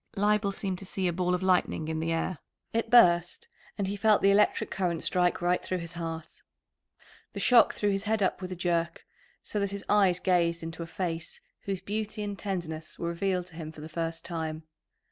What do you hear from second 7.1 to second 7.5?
The